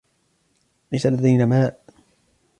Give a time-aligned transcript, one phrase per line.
[0.91, 1.81] ليس لدينا ماء.